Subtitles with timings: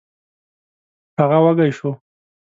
[1.19, 1.91] هغه وږی شو.